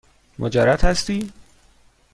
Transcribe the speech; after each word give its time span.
مجرد 0.39 0.81
هستی؟ 0.81 1.31